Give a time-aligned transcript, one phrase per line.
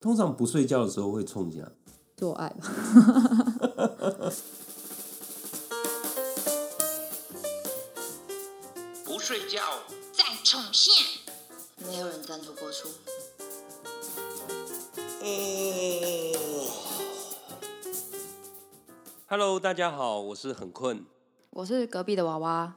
[0.00, 1.70] 通常不睡觉的时候会冲一下。
[2.16, 2.66] 做爱吧。
[9.04, 9.60] 不睡觉，
[10.10, 10.94] 再冲线，
[11.86, 12.88] 没有人赞助播出。
[15.22, 15.26] 哦
[19.26, 21.04] Hello，大家好，我是很困。
[21.50, 22.74] 我是隔壁的娃娃，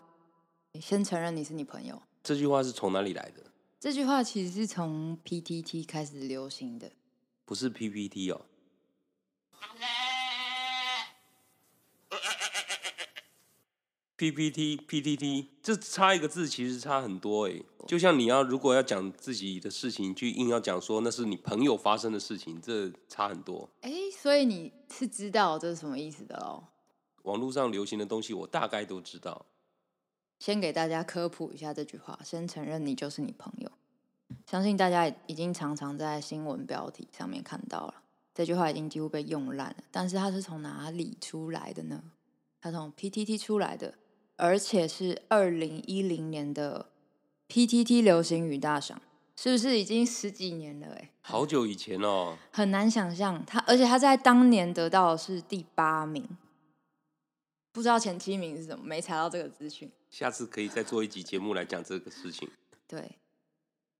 [0.73, 2.01] 你先承认你是你朋友。
[2.21, 3.43] 这句话是从哪里来的？
[3.79, 6.91] 这句话其实是从 PTT 开始流行的。
[7.45, 8.45] 不是 PPT 哦。
[14.15, 17.61] PPT、PTT，这差一个字，其实差很多哎。
[17.85, 23.69] 就像你要如果要讲自己的事情，就硬要讲说那是你朋友发生的事情，这差很多。
[23.81, 26.63] 哎，所以你是知道这是什么意思的喽？
[27.23, 29.45] 网络上流行的东西，我大概都知道。
[30.39, 33.71] 先给大家科普一下这句话：先承认你就是你朋友。
[34.45, 37.95] 相信大家已经常常在新闻标题上面看到了，
[38.33, 39.77] 这句话已经几乎被用烂了。
[39.91, 42.03] 但是它是从哪里出来的呢？
[42.61, 43.95] 它从 PTT 出来的，
[44.37, 46.89] 而且是二零一零年的
[47.49, 49.01] PTT 流行语大赏，
[49.35, 50.87] 是不是已经十几年了？
[50.95, 56.25] 哎，好久以前哦，很难想象它，而且它在当年得到的是第八名，
[57.71, 59.91] 不知道前七名是什么，没查到这个资讯。
[60.09, 62.49] 下次可以再做一集节目来讲这个事情。
[62.87, 63.17] 对。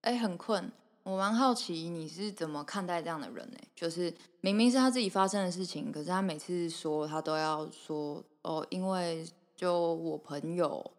[0.03, 0.69] 哎，很困，
[1.03, 3.57] 我蛮好奇你是怎么看待这样的人呢？
[3.73, 10.91] 就是明明是他自己发生的事情，可是他每次说他都要说哦，因为就我朋友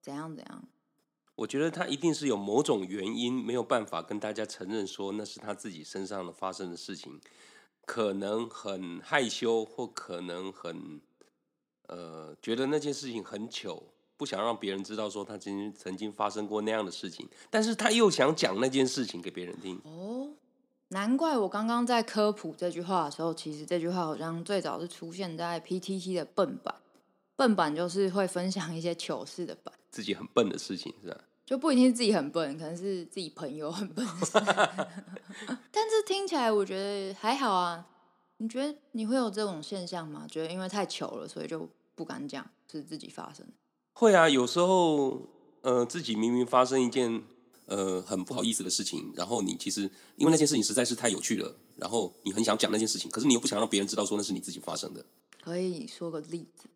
[0.00, 0.64] 怎样怎样。
[1.34, 7.20] 我觉得他一定是有某种原因，没有办法跟大家承认说那是他自己身上的发生的事情，
[7.84, 11.02] 可能很害羞，或可能很
[11.88, 13.91] 呃觉得那件事情很糗。
[14.22, 19.76] 不想让别人知道说他曾经曾经发生过那样的事情，但是他又想讲那件事情给别人听。
[19.82, 20.30] 哦，
[20.90, 26.72] 难怪我刚刚在科普这句话的时候，其实这句话好像最早是出现在 PTT 的笨版。
[27.34, 31.18] 笨版就是会分享一些糗事的版，自己很笨的事情是吧？
[31.44, 34.06] 就不一定是自己很笨，可能是自己朋友很笨。
[35.72, 37.84] 但是听起来我觉得还好啊。
[38.36, 40.28] 你觉得你会有这种现象吗？
[40.30, 43.52] 觉得因为太糗了，所以就不敢讲是自己发生的？
[43.92, 45.28] 会啊，有时候，
[45.60, 47.22] 呃，自己明明发生一件
[47.66, 49.82] 呃很不好意思的事情，然后你其实
[50.16, 55.04] 因为那件事情实在是太有趣了，然后你很想讲那件事情，可是你又不想让别人知道说那是你自己发生的。
[55.42, 56.68] 可以说个例子？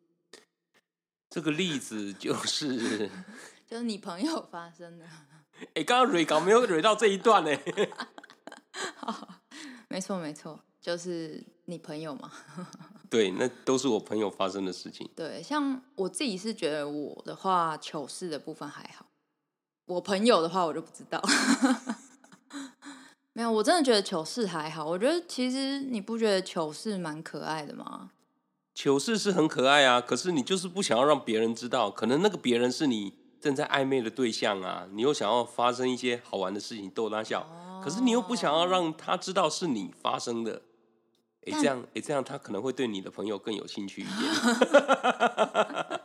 [1.30, 3.10] 这个例子就是
[3.66, 5.06] 就是你朋友发生的。
[5.74, 7.50] 哎，刚刚蕊稿没有蕊到这一段呢。
[9.88, 12.30] 没错没错，就是你朋友嘛。
[13.08, 15.08] 对，那都是我朋友发生的事情。
[15.14, 19.06] 对，像我自己是觉得我的话糗事的部分还好，
[19.86, 21.22] 我朋友的话我就不知道。
[23.32, 24.84] 没有，我真的觉得糗事还好。
[24.86, 28.10] 我觉得其实你不觉得糗事蛮可爱的吗？
[28.74, 37.46] 糗事是很可爱啊，可是你就是不想要让别人知道，可能那个别人是你正在暧昧的对象啊，你又想要发生一些好玩的事情逗他笑，
[37.84, 40.62] 可是你又不想要让他知道是你发生的。
[41.46, 44.32] 哎，这样，哎，这样他可能会对你的朋友更有兴趣一点。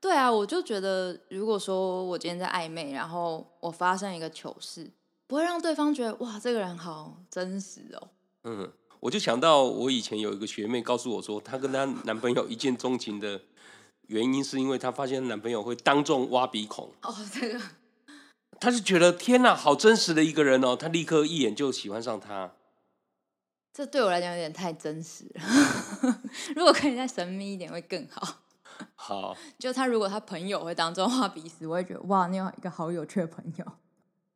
[0.00, 4.90] 对啊，我就觉得，如果说我今天在暧昧，然后我发生一个糗事，
[5.26, 8.08] 不会让对方觉得哇，这个人好真实哦。
[8.44, 13.42] 嗯，我就想到我以前有一个学妹告诉我说，她跟她男朋友一见钟情的
[14.06, 16.90] 原因，是因为她发现男朋友会当众挖鼻孔。
[17.02, 17.60] 哦，这个，
[18.58, 22.52] 她是觉得天哪，好真实的一个人哦，她立刻一眼就喜欢上他。
[23.72, 25.42] 这对我来讲有点太真实了，
[26.56, 28.38] 如果可以再神秘一点会更好。
[28.96, 33.64] 好，就他如果他朋友会当中画鼻屎，我会觉得哇，你有一个好有趣的朋友。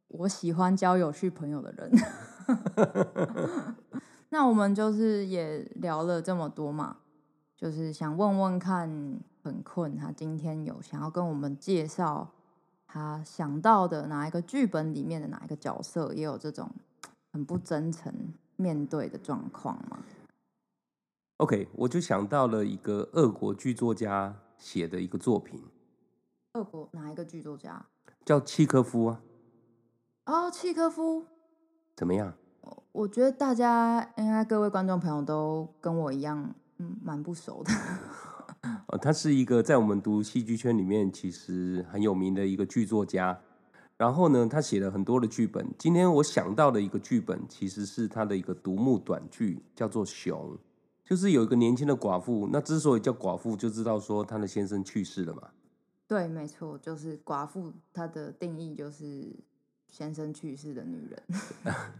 [0.08, 1.90] 我喜欢交有趣朋友的人。
[4.28, 6.98] 那我们就是也聊了这么多嘛，
[7.56, 12.30] 就是想问问看，很困，他今天有想要跟我们介绍
[12.86, 16.70] 他想到的哪一个剧本里面的哪一个角色，也有这种
[17.32, 18.34] 很不真诚。
[18.56, 19.98] 面对的状况吗
[21.38, 25.62] ？OK，我就想到了一个俄国剧作家写的一个作品。
[26.52, 27.84] 俄国哪一个剧作家？
[28.24, 29.20] 叫契科夫啊。
[30.26, 31.26] 哦，契科夫
[31.96, 32.34] 怎么样？
[32.92, 37.72] 我觉得大家应该各位观众朋友都跟我一样，嗯，蛮不熟的。
[38.86, 43.38] 哦，他是一个在我们读戏剧圈里面其实很有名的一个剧作家。
[44.04, 45.66] 然后呢，他写了很多的剧本。
[45.78, 50.50] 今天我想到的一个剧本，其实是他的一个独幕短剧，叫做《熊》，
[51.08, 52.46] 就是有一个年轻的寡妇。
[52.52, 55.48] 那之所以叫寡妇，就知道说她的先生去世了嘛。
[56.06, 57.72] 对，没错，就是寡妇。
[57.94, 59.34] 她的定义就是
[59.88, 61.22] 先生去世的女人。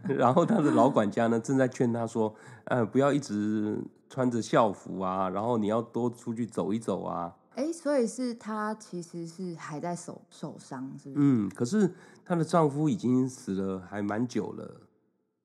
[0.15, 2.35] 然后他的老管家呢，正在劝他说
[2.65, 7.33] ：“呃，不要一直穿着校服啊，然后你要多出去走一走啊。
[7.55, 11.15] 哎，所以是她其实是还在受受伤，是”不是？
[11.17, 11.93] 嗯，可是
[12.23, 14.81] 她的丈夫已经死了，还蛮久了，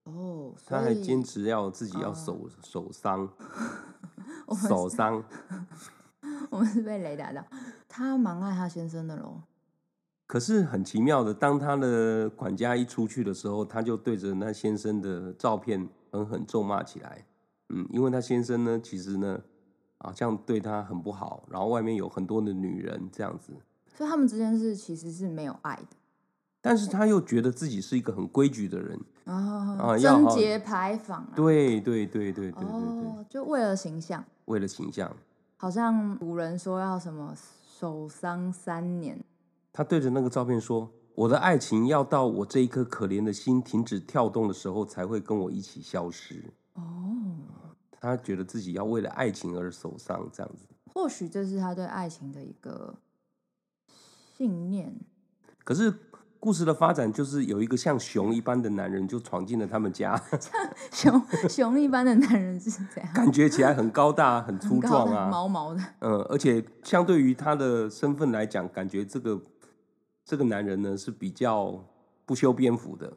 [0.04, 3.28] 哦，她还坚持要自己要哦守守伤，
[4.46, 5.22] 我们守伤。
[6.50, 7.44] 我们是被雷打到，
[7.88, 9.42] 她蛮爱她先生的喽。
[10.26, 17.24] 可是很奇妙的，当她的管家一出去的时候，她就对着那先生的照片狠狠咒骂起来。
[17.68, 19.40] 嗯，因为她先生呢，其实呢，
[20.02, 23.52] 好像对他很不好，然后外面有很多的女人这样子，
[23.96, 25.96] 所以他们之间是其实是没有爱的。
[26.62, 29.00] 但是他又觉得自己是一个很规矩的人。
[29.24, 31.32] 哦，啊贞洁牌坊啊。
[31.34, 35.10] 对对对对对对对，哦，就为了形象，为了形象，
[35.56, 37.34] 好像古人说要什么
[37.78, 39.18] 守丧三年。
[39.72, 46.44] 他对着那个照片说：“我的爱情要到我这一颗可怜的心停止跳动的时候，才会跟我一起消失。”
[48.00, 50.66] 哦，他觉得自己要为了爱情而受伤，这样子。
[50.92, 52.96] 或许这是他对爱情的一个
[54.36, 54.92] 信念。
[55.62, 55.92] 可是
[56.40, 60.20] 故事的发展就是有一个像熊一般的男人就闯进了他们家，
[60.90, 63.12] 像熊熊一般的男人是怎样？
[63.12, 65.80] 感觉起来很高大、很粗壮啊，毛毛的。
[66.00, 69.40] 嗯，而且相对于他的身份来讲，感觉这个
[70.24, 71.84] 这个男人呢是比较
[72.24, 73.12] 不修边幅的，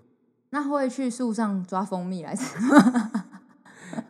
[0.49, 2.57] 那会去树上抓蜂蜜来吃？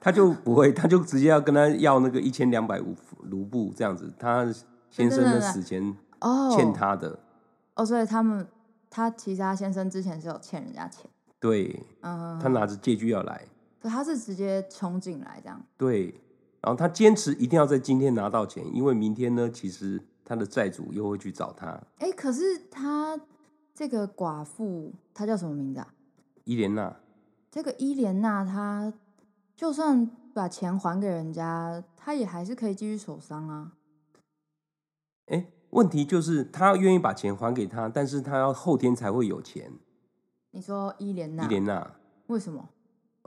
[0.04, 4.46] 他就不会，他就直接要跟他要那个一千两百五卢布这样子，他
[4.90, 7.18] 先生呢对对对死前哦，欠他的，
[7.76, 8.46] 哦，所以他们
[8.90, 11.10] 他其实他先生之前是有欠人家钱，
[11.40, 13.46] 对嗯，他拿着借据要来，
[13.82, 15.66] 所以他是直接冲进来这样。
[15.78, 16.14] 对，
[16.60, 21.82] 然后他坚持一定要在今天拿到钱，因为明天呢，其实他的债主又会去找他。
[22.00, 23.18] 哎，可是他
[23.74, 25.88] 这个寡妇，她叫什么名字啊？
[26.44, 26.94] 伊莲娜，
[27.50, 28.92] 这个伊莲娜，她
[29.56, 33.74] 就算把钱还给人家，他也还是可以继续守丧啊。
[35.28, 39.72] 哎，问题就是他愿意把钱还给他，但是他要后天才会有钱。
[40.52, 41.92] 你说伊莲娜，伊莲娜，
[42.28, 42.70] 为什么？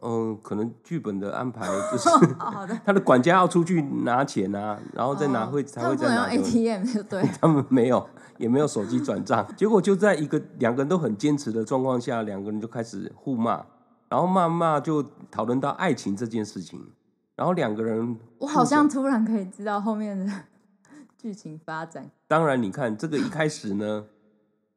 [0.02, 7.22] 嗯，可能剧本的安排就是哦 好的，他的管家要出去拿钱啊，然后再拿哦会才会再拿用给我 ATM 就对。
[7.40, 8.06] 他们没有，
[8.36, 13.64] 也没有手机转账，结果就在一个两个人都很坚持的状况下，两个人就开始互骂，
[14.08, 16.92] 然后慢慢就讨论到爱情这件事情，
[17.34, 20.44] 然后两个人我好像突然可以知道后面的
[21.18, 22.10] 剧情发展。
[22.28, 24.06] 当然，你看这个一开始呢，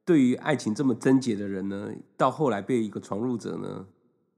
[0.04, 3.86] 对于爱情这么贞洁的人呢，到后来被一个闯入者呢，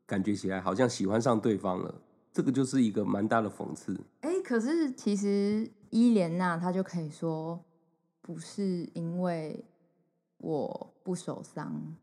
[0.07, 1.95] 感觉起来好像喜欢上对方了，
[2.33, 3.99] 这个就是一个蛮大的讽刺。
[4.21, 7.65] 哎，可是其实伊莲娜她就可以说，
[8.21, 9.65] 不是因为
[10.39, 11.97] 我不守丧、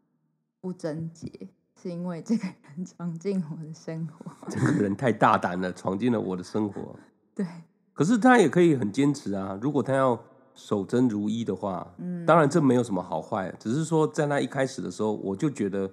[0.59, 1.49] 不贞洁，
[1.81, 4.25] 是因为这个人 闯进我的生活。
[4.49, 6.95] 这个人太大胆了，闯进了我的生活。
[7.33, 7.45] 对，
[7.93, 10.19] 可是他也可以很坚持啊，如果他要
[10.53, 15.89] 守贞如一的话，嗯，当然这没有什么好坏，只是说在那一开始的时候，我就觉得，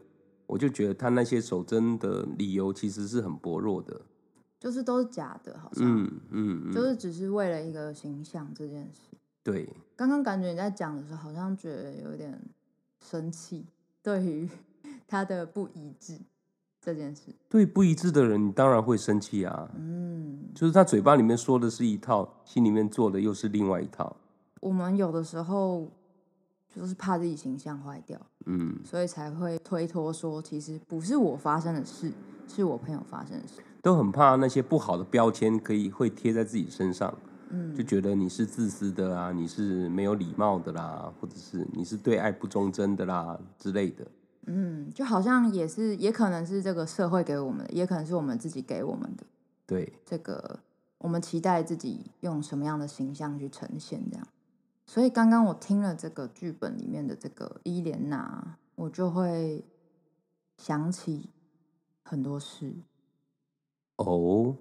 [0.47, 4.00] 我就觉得他那些守贞的理由其实是很薄弱的。
[4.59, 9.17] 就是都是假的，好像、嗯嗯嗯，就是只是为了一个形象这件事。
[9.44, 12.37] 对，刚刚感觉你在讲的时候，好像觉得有点
[12.99, 13.67] 生气，
[14.03, 14.49] 对于
[15.06, 16.19] 他的不一致
[16.81, 17.35] 这件事。
[17.49, 19.70] 对不一致的人，你当然会生气啊。
[19.76, 24.17] 嗯，就是他嘴巴里面说的是一套，心里面做的又是另外一套。
[24.60, 25.91] 我们有的时候
[26.75, 32.13] 就是怕自己形象坏掉，嗯，所以才会推脱说，其实不是我发生的事，
[32.48, 33.60] 是我朋友发生的事。
[33.82, 37.17] 都很怕那些不好的标签可以会贴在自己身上，
[37.51, 44.05] 嗯就觉得你是自私的啊，你是没有礼貌的啦，或者是你是对爱不忠贞的啦之类的。
[44.46, 49.24] 嗯，就好像也是，也可能是这个社会给我们的，也可能是我们自己给我们的。
[49.67, 50.60] 对，这个
[50.98, 54.26] 我们期待自己用什么样的形象去呈现，这样。
[54.86, 59.65] 所以刚刚我听了这个剧本里面的这个伊莲娜，我就会
[60.56, 61.31] 想起
[62.05, 62.72] 很多事。
[63.96, 64.56] 哦，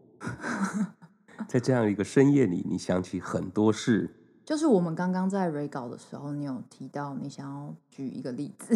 [1.48, 4.16] 在这样一个深夜里，你想起很多事。
[4.44, 8.76] 就是我们刚刚在 re 稿的时候，你有提到你想要举一个例子，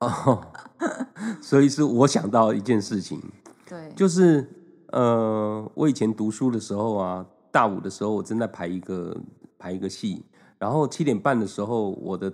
[0.00, 0.46] 哦，
[1.40, 3.20] 所以是我想到一件事情，
[3.68, 4.48] 对，就是
[4.88, 9.16] 呃，我以前读书的时候啊，大五的时候，我正在排一个
[9.58, 10.24] 排一个戏，
[10.58, 12.32] 然后七点半的时候，我的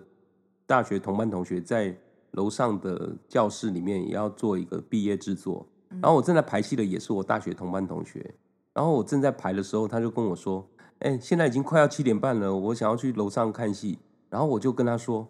[0.65, 1.97] 大学同班同学在
[2.33, 5.67] 楼上的教室里面也要做一个毕业制作，
[6.01, 8.35] 然后我正在排戏的也是我大学同班同学，
[8.73, 10.65] 然后我正在排的时候，他就跟我说
[11.01, 13.99] ：“哎、现在已经快要七点半了，我想要去楼上看戏。”
[14.31, 15.27] 然后我就跟他说：“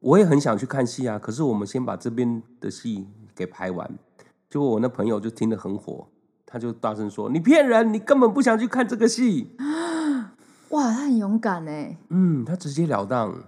[0.00, 3.90] 我也很想去看戏啊，可是我们先把这边的戏给拍完。
[4.48, 6.06] 结果我那朋友就听得很火，
[6.46, 9.56] 他就大声说：“你骗人，你根本不想去看这个戏。
[10.70, 13.42] 哇，他很勇敢哎，”嗯，他直截了当。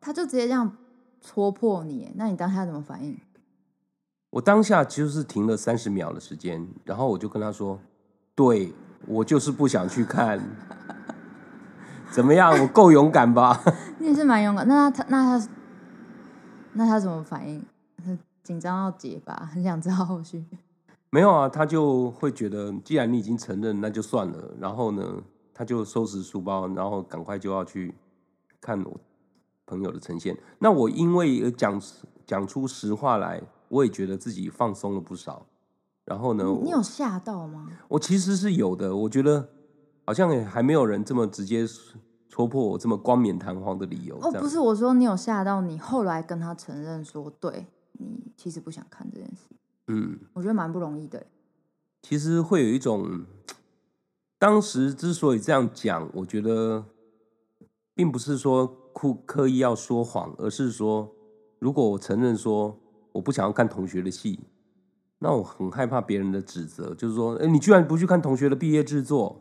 [0.00, 0.76] 他就直接这样
[1.22, 3.18] 戳破你，那你当下怎么反应？
[4.30, 7.80] 我当下就是停了三十秒的时间，然后我就跟他说
[8.36, 8.72] ：“对
[9.06, 10.38] 我就是不想去看。
[12.12, 12.52] ”怎么样？
[12.60, 13.62] 我够勇敢吧？
[13.98, 14.68] 你也是蛮勇敢。
[14.68, 15.48] 那他那他
[16.74, 17.64] 那他怎么反应？
[18.04, 20.44] 他紧张到结巴，很想知道后续。
[21.10, 24.54] 没有啊，他就会觉得，既然你已经承认，那就算了。
[24.58, 25.22] 然后呢，
[25.54, 27.94] 他就收拾书包，然后赶快就要去
[28.60, 29.00] 看我
[29.64, 30.36] 朋友的呈现。
[30.58, 31.80] 那我因为讲
[32.26, 35.46] 讲出实话来，我也觉得自己放松了不少。
[36.04, 37.68] 然后呢，你有吓到吗？
[37.88, 38.94] 我其实是有的。
[38.94, 39.48] 我觉得
[40.04, 41.64] 好像也还没有人这么直接
[42.34, 44.18] 戳破我这么冠冕堂皇的理由。
[44.20, 49.54] 哦，不是，我说你有吓到你，后来跟他承认说，对你其实不想看这件事。
[49.86, 51.24] 嗯，我觉得蛮不容易的。
[52.02, 53.24] 其实会有一种，
[54.36, 56.84] 当时之所以这样讲，我觉得
[57.94, 61.08] 并不是说刻刻意要说谎，而是说，
[61.60, 62.76] 如果我承认说
[63.12, 64.40] 我不想要看同学的戏，
[65.20, 69.40] 那我很害怕别人的指责，就是说，哎，你居然不去看同学的毕业制作，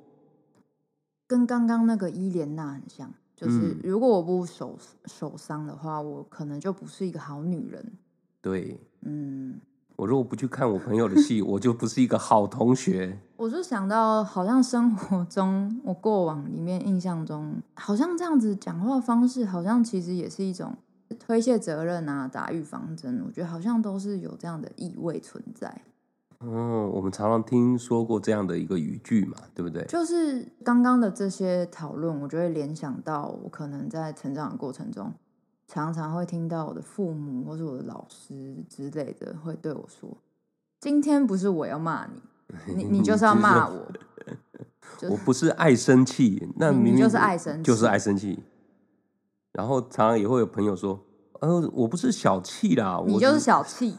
[1.33, 7.83] 跟刚刚那个伊莲娜很像，就是嗯如果我不手手伤的话，我可能就不是一个好女人。
[8.39, 9.59] 对嗯，
[9.95, 13.17] 我如果不去看我朋友的戏，我就不是一个好同学。
[13.35, 20.77] 我就想到，好像生活中我过往里面印象中，好像这样子讲话方式，好像其实也是一种
[21.17, 23.23] 推卸责任啊，打预防针。
[23.25, 25.81] 我觉得好像都是有这样的意味存在。
[26.45, 29.83] 嗯，我们常常听说过这样的一个语句嘛，对不对？
[29.85, 35.13] 就是刚刚的这些讨论，我就会联想到，我可能在成长的过程中，
[35.67, 40.17] 常常会听到我的父母或是我的老师之类的会对我说
[40.81, 42.21] ：“今天不是我要骂你，
[42.75, 43.91] 你你就是要骂我。
[44.99, 48.43] ”就我不是爱生气，那明明就是爱生就是爱生气。
[49.53, 50.99] 然后常常也会有朋友说
[51.43, 53.97] ：“呃，我不是小气啦，我你就是小气，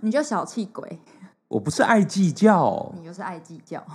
[0.00, 1.00] 你就小气鬼，
[1.46, 2.92] 我不是爱计较。
[2.96, 3.86] 你就是爱计较。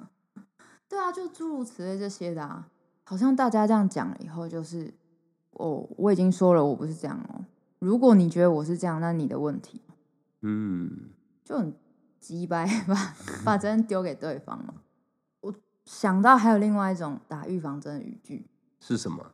[0.86, 2.68] 对啊，就诸如此类这些的啊，
[3.04, 4.92] 好像大家这样讲了以后，就是
[5.52, 7.42] 哦，我已经说了我不是这样哦。
[7.78, 9.80] 如果你觉得我是这样，那你的问题
[10.42, 11.08] 嗯，
[11.42, 11.74] 就很
[12.20, 13.14] 鸡掰，吧
[13.46, 14.74] 把责任丢给对方了。
[15.40, 15.54] 我
[15.86, 18.46] 想到还有另外一种打预防针的语句，
[18.78, 19.24] 是什么？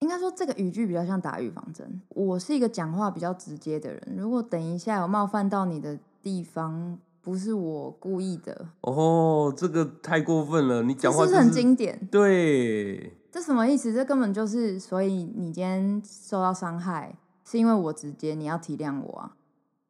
[0.00, 2.00] 应该说这个语句比较像打预防针。
[2.10, 10.82] 我是一个讲话比较直接的人，如果等一下有冒犯到你的地方，不是我故意的，哦，这个太过分了！
[10.82, 12.06] 你讲话就这是不是很经典？
[12.10, 13.94] 对，这什么意思？
[13.94, 19.36] 这根本就是，所以你今天受到伤害，是因为我直接，你要体谅我啊，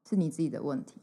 [0.09, 1.01] 是你自己的问题。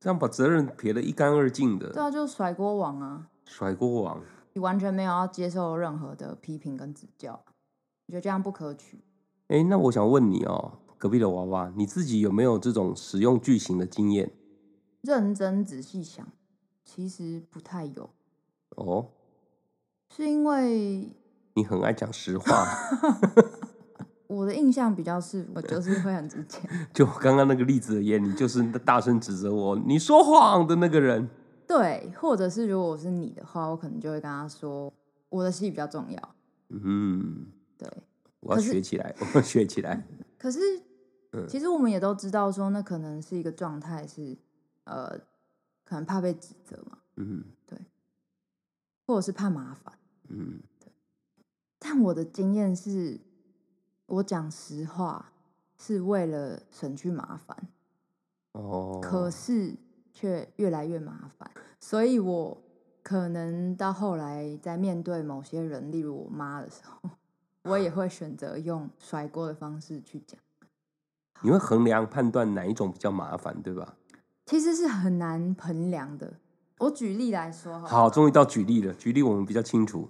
[0.00, 4.20] 这样把责任撇得一干二净的，对啊，就甩锅王啊，甩锅王。
[4.54, 7.40] 你完全没有要接受任何的批评跟指教，
[8.08, 8.98] 我觉得这样不可取。
[9.48, 14.32] 哎，那我想问你哦，隔壁的娃娃，你自己有没有这种使用句型的经验？
[15.02, 16.26] 认真仔细想，
[16.84, 18.08] 其实不太有，
[18.76, 19.08] 哦，
[20.16, 21.10] 是因为
[21.52, 22.66] 你很爱讲实话
[24.26, 26.58] 我的印象比较是，我就是会很直接。
[26.94, 31.28] 就刚刚那个例子而言，你就是大声指责我，你说谎的那个人。
[31.66, 34.90] 对，或者是如果我是你的话，我可能就会跟他说，
[35.28, 36.34] 我的戏比较重要。
[36.70, 37.46] 嗯，
[37.78, 37.88] 对，
[38.40, 40.04] 我要学起来，我要学起来。
[40.36, 40.60] 可是
[41.32, 44.36] 嗯其实我们也都知道，说那可能是一个状态，是
[44.84, 45.18] 呃，
[45.84, 47.78] 可能怕被指责嘛，嗯对
[49.06, 49.98] 或者是怕麻烦。
[50.28, 50.60] 嗯，
[51.78, 53.20] 但我的经验是，
[54.06, 55.32] 我讲实话
[55.78, 57.68] 是为了省去麻烦，
[58.52, 59.74] 哦，可是
[60.12, 62.62] 却越来越麻烦，所以我
[63.02, 67.10] 可能到后来在面对某些人，例如我妈的时候，
[67.68, 70.38] 我也会选择用甩锅的方式去讲。
[71.42, 73.94] 你会衡量判断哪一种比较麻烦，对吧？
[74.46, 76.34] 其实是很难衡量的。
[76.78, 80.08] 我举例来说好，好，终于到举例了，举例我们比较清楚。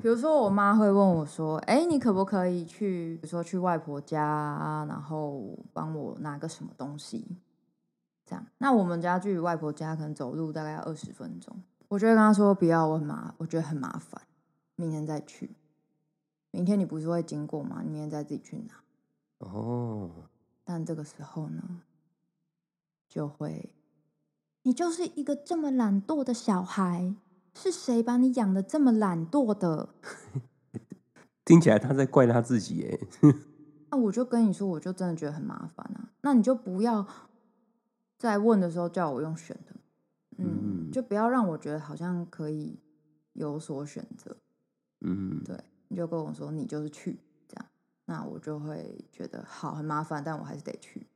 [0.00, 7.36] 比如说我妈会问我说：“哎，你可不可以去，比如说去外婆家啊，然后帮我拿个什么东西？”
[8.24, 14.22] 这样，那我们家距离外婆家可能走路大概要二十分钟，我就会跟她说：“不要，我很麻，我觉得很麻烦，
[14.76, 15.50] 明天再去。
[16.52, 17.80] 明天你不是会经过吗？
[17.82, 18.74] 你明天再自己去拿。”
[19.44, 20.28] 哦，
[20.62, 21.80] 但这个时候呢，
[23.08, 23.74] 就会，
[24.62, 27.16] 你就是一个这么懒惰的小孩，
[27.52, 29.88] 是谁把你养的这么懒惰的？
[31.44, 33.08] 听起来他在怪他自己耶。
[33.90, 36.10] 那我就跟你说，我就真的觉得很麻烦啊。
[36.20, 37.04] 那你就不要
[38.16, 39.74] 在问的时候叫我用选的，
[40.38, 42.78] 嗯，嗯就不要让我觉得好像可以
[43.32, 44.36] 有所选择。
[45.00, 45.58] 嗯，对，
[45.92, 47.66] 你就跟我说你就是去这样，
[48.06, 51.06] 那我就会觉得好很麻烦，但我还是得去。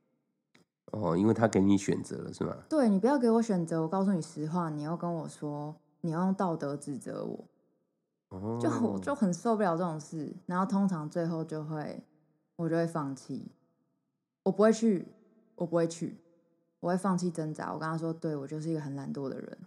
[0.91, 2.55] 哦，因为他给你选择了是吗？
[2.69, 7.45] 对你不要给我选择，我告诉你实话，你要跟我说，你要用道德指责我，
[8.29, 12.03] 哦，就我就很受不了这种事，然后通常最后就会
[12.57, 13.51] 我就会放弃，
[14.43, 15.07] 我不会去，
[15.55, 16.19] 我不会去，
[16.81, 17.73] 我会放弃挣扎。
[17.73, 19.57] 我跟他说，对我就是一个很懒惰的人，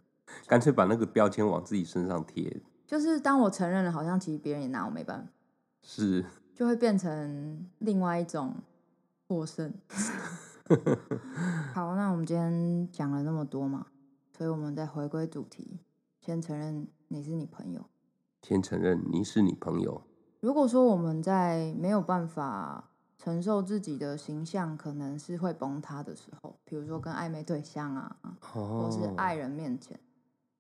[0.47, 5.29] 干脆把那个标签往自己身上贴，就是当我承认了，好像其实别人也拿我没办法，
[5.81, 8.57] 是就会变成另外一种
[9.29, 9.73] 获胜。
[11.73, 13.87] 好，那我们今天讲了那么多嘛，
[14.37, 15.79] 所以我们再回归主题，
[16.21, 17.87] 先承认你是你朋友。
[18.43, 20.03] 先承认你是你朋友，
[20.41, 28.17] 如果说我们在没有办法承受自己的形象可能是会崩塌的时候，比如说跟暧昧对象啊，
[28.53, 30.01] 哦，或是爱人面前，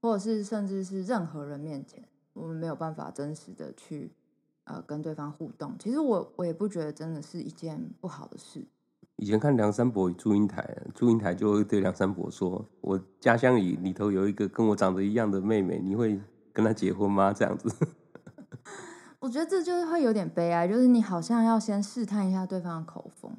[0.00, 4.12] 或者是甚至是任何人面前，我们没有办法真实的去
[4.64, 5.74] 呃跟对方互动。
[5.78, 8.66] 其实我我也不觉得真的是一件不好的事。
[9.16, 16.18] 以前看梁山伯与祝英台，祝英台就会对梁山伯说：“我家乡里里头有一个跟我长得一样的妹妹，你会
[16.54, 17.68] 跟她结婚吗？”这样子，
[19.20, 23.30] 我觉得这就是会有点悲哀，就是你好像要先试探一下对方的口风。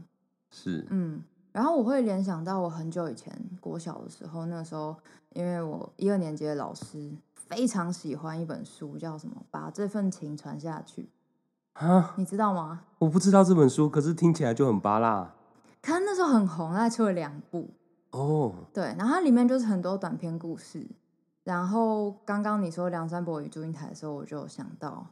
[0.51, 4.95] 是，嗯，然后我会联想到我很久以前国小的时候，那时候
[5.33, 7.11] 因为我一二年级的老师
[7.51, 11.09] 非常喜欢一本书，叫什么《把这份情传下去》，
[11.85, 12.83] 啊，你知道吗？
[12.99, 15.35] 我不知道这本书，可是听起来就很巴辣
[15.81, 17.69] 看那时候很红，他还出了两部，
[18.11, 18.53] 哦。
[18.73, 20.87] 对，然后它里面就是很多短篇故事。
[21.43, 25.07] 然后刚刚你说梁山伯与祝英台的时候，我就想到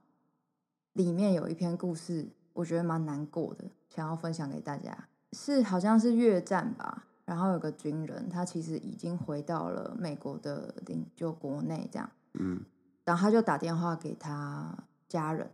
[0.94, 4.98] 里面有一篇故事，我觉得蛮难过的，想要分享给大家。
[5.34, 12.64] 是好像是越战吧，然后有个军人，他其实已经回到了美国的领就国内这样，嗯。
[13.06, 15.52] 然后他就打电话给他家人，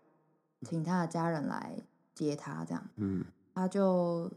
[0.62, 1.78] 请他的家人来
[2.14, 2.84] 接他这样。
[2.96, 3.24] 嗯。
[3.54, 4.30] 他就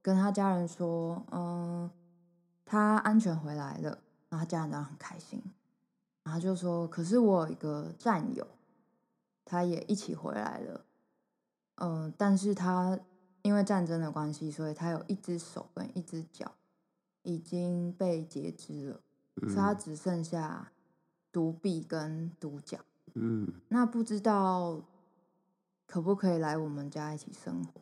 [0.00, 1.90] 跟他家人说，嗯，
[2.64, 3.98] 他安全回来了，
[4.30, 5.42] 然后他家人当然很开心，
[6.22, 8.46] 然后就说，可是我有一个战友，
[9.44, 10.86] 他也一起回来了，
[11.74, 12.98] 嗯，但是他
[13.42, 16.52] 因为战争的关系，所以他有一只手跟一只脚
[17.22, 19.00] 已经被截肢了，
[19.42, 20.72] 所以他只剩下
[21.34, 22.78] 独臂跟独角。
[23.14, 24.80] 嗯那不知道
[25.86, 27.80] 可不可以来我们家一起生活？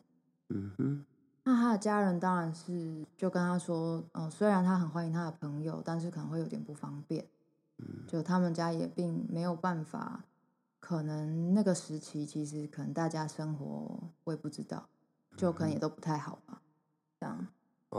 [0.49, 1.05] 嗯哼，
[1.43, 7.25] 那他的家人当然是就跟他说，嗯、虽然他很欢迎他的朋友，但是可能会有点不方便。
[8.07, 10.23] 就他们家也并没有办法，
[10.79, 14.87] 可能那个时期其实可能大家生活我也不知道，
[15.35, 16.61] 就可能也都不太好吧，
[17.19, 17.47] 这样，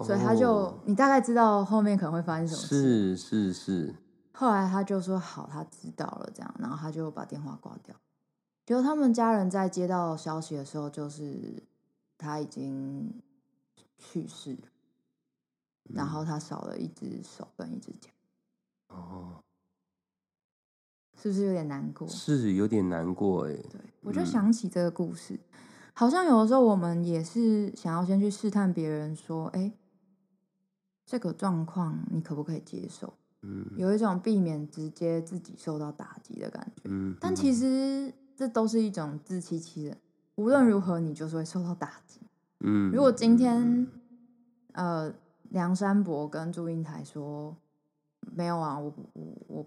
[0.05, 3.17] 所以他就、哦你大概知道后面可能会发生什么事。
[3.17, 3.95] 是是是，
[4.37, 7.95] 后来他就说好，他知道了，这样，然后他就把电话挂掉。
[8.67, 11.63] 结果他们家人在接到消息的时候，就是
[12.19, 13.23] 他已经
[13.97, 14.69] 去世了，
[15.85, 18.11] 然后他少了一只手跟一只脚，
[18.89, 19.45] 哦，
[21.17, 22.09] 是不是有点难过？
[22.09, 23.53] 是有点难过哎。
[23.53, 25.39] 对，我就嗯想起这个故事，
[25.93, 29.73] 好像有的时候我们也是想要先去试探别人，说，哎，
[31.07, 33.15] 这个状况你可不可以接受？
[33.47, 36.83] 嗯有一种避免直接自己受到打击的感觉。
[36.85, 39.97] 嗯，但其实这都是一种自欺欺人。
[40.37, 42.21] 无论如何，你就是会受到打击。
[42.61, 43.87] 嗯，如果今天，
[44.73, 45.13] 呃，
[45.51, 47.55] 梁山伯跟祝英台说
[48.35, 49.67] 没有啊，我我我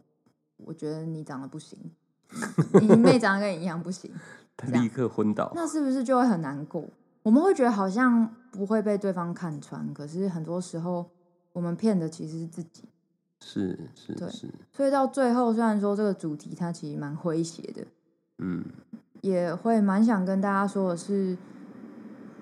[0.58, 1.80] 我觉得你长得不行，
[2.82, 4.12] 你妹长得跟你一样不行，
[4.58, 6.84] 他立刻昏倒，那是不是就会很难过？
[7.24, 11.10] 我们会觉得好像不会被对方看穿，可是很多时候
[11.54, 12.84] 我们骗的其实是自己。
[13.39, 17.86] 是是对是，所以到最后，虽然说这个主题它其实蛮诙谐的，
[18.39, 18.63] 嗯。
[19.21, 21.36] 也会蛮想跟大家说的是，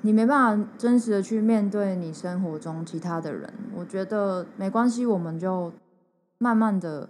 [0.01, 5.71] 你没办法真实的去面对你生活中其他的人，我觉得没关系，我们就
[6.37, 7.09] 慢慢的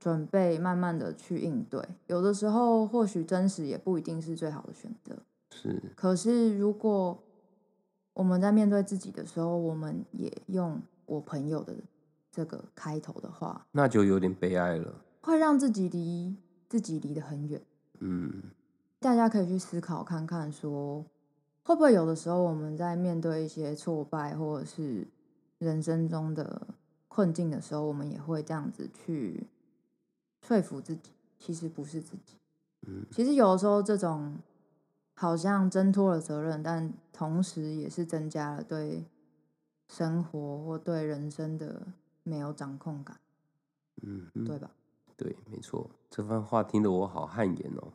[0.00, 1.80] 准备，慢慢的去应对。
[2.08, 5.16] 有的时候或许真实也不一定是最好的选择，
[5.52, 7.16] 是，可是如果
[8.14, 11.72] 我们在面对自己的时候，我们也用我朋友的
[12.34, 14.92] 这个开头的话，那就有点悲哀了。
[15.22, 16.36] 会让自己离
[16.68, 17.62] 自己离得很远。
[18.00, 18.42] 嗯
[18.98, 21.06] 大家可以去思考看看说
[21.62, 25.06] 会不会有的时候我们在面对一些挫败或者是
[25.58, 26.66] 人生中的
[27.06, 29.46] 困境的时候，我们也会这样子去
[30.42, 32.34] 说服自己，其实不是自己。
[32.88, 34.38] 嗯其实有的时候这种
[35.14, 39.04] 好像挣脱了责任，但同时也是增加了对
[39.88, 41.86] 生活或对人生的
[42.24, 43.16] 没有掌控感，
[44.02, 44.70] 嗯哼，对吧？
[45.16, 47.92] 对，没错，这番话听得我好汗颜哦，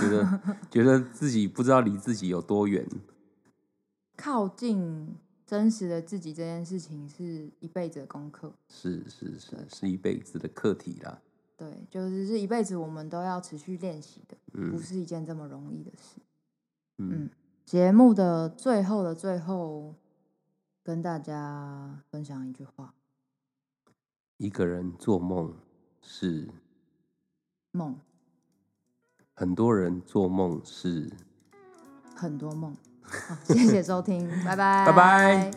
[0.00, 2.88] 觉得觉得自己不知道离自己有多远。
[4.16, 11.20] 靠近真实的自己这件事情是一辈子的功课，是是是，是一辈子的课题啦。
[11.56, 16.20] 对，就是是一辈子我们都要持续练习的，不嗯是一件这么容易的事。
[16.98, 17.28] 嗯，
[17.64, 19.94] 节目的最后的最后，
[20.84, 22.92] 跟大家分享一句话：
[24.36, 25.56] 一个人做梦
[26.02, 26.46] 是，
[27.72, 27.98] 梦
[29.34, 31.10] 很多人做梦是。
[32.14, 32.76] 很多梦。
[33.02, 35.50] 好， 谢谢收听，拜拜，拜拜。